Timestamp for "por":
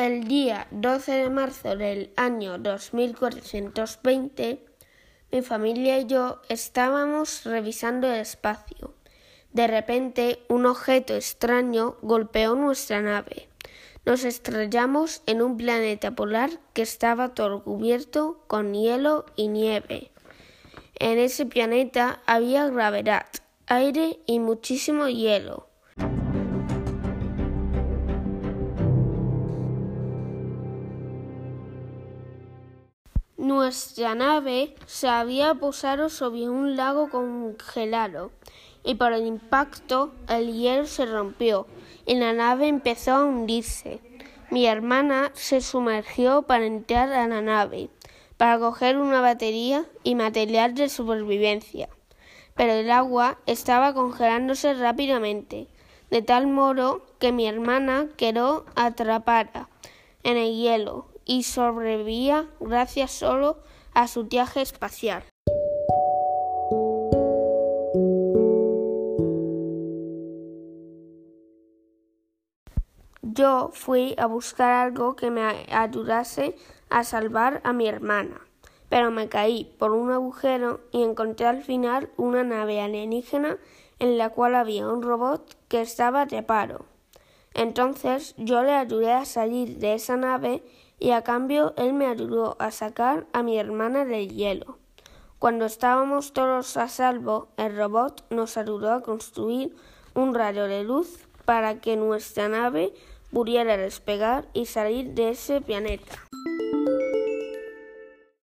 38.94-39.12, 79.78-79.92